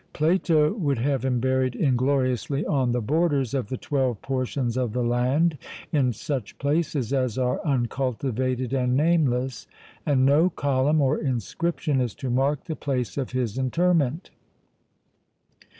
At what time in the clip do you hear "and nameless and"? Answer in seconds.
8.73-10.25